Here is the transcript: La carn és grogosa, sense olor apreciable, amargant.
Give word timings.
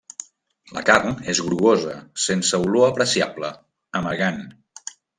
La 0.77 0.81
carn 0.89 1.13
és 1.33 1.41
grogosa, 1.49 1.95
sense 2.25 2.63
olor 2.65 2.89
apreciable, 2.91 3.55
amargant. 4.03 4.45